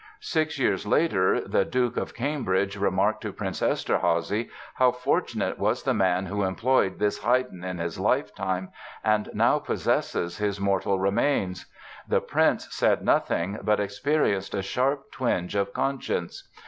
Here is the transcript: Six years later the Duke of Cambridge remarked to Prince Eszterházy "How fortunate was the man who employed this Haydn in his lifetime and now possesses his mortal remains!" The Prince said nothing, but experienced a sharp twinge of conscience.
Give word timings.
Six 0.19 0.57
years 0.57 0.87
later 0.87 1.47
the 1.47 1.63
Duke 1.63 1.95
of 1.95 2.15
Cambridge 2.15 2.75
remarked 2.75 3.21
to 3.21 3.31
Prince 3.31 3.61
Eszterházy 3.61 4.49
"How 4.73 4.91
fortunate 4.91 5.59
was 5.59 5.83
the 5.83 5.93
man 5.93 6.25
who 6.25 6.41
employed 6.41 6.97
this 6.97 7.19
Haydn 7.19 7.63
in 7.63 7.77
his 7.77 7.99
lifetime 7.99 8.69
and 9.03 9.29
now 9.35 9.59
possesses 9.59 10.39
his 10.39 10.59
mortal 10.59 10.97
remains!" 10.97 11.67
The 12.07 12.19
Prince 12.19 12.67
said 12.73 13.05
nothing, 13.05 13.59
but 13.61 13.79
experienced 13.79 14.55
a 14.55 14.63
sharp 14.63 15.11
twinge 15.11 15.53
of 15.53 15.71
conscience. 15.71 16.49